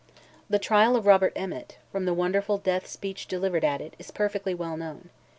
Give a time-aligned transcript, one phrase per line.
[0.49, 4.55] The trial of Robert Emmet, from the wonderful death speech delivered at it, is perfectly
[4.55, 5.11] well known.